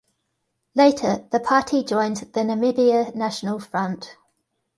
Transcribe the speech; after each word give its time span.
Later, 0.73 1.27
the 1.31 1.39
party 1.39 1.83
joined 1.83 2.17
the 2.17 2.39
Namibia 2.43 3.13
National 3.13 3.59
Front. 3.59 4.17